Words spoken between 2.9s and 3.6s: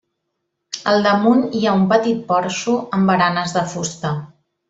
amb baranes